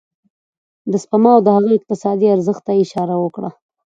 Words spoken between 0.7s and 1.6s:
د سپما او د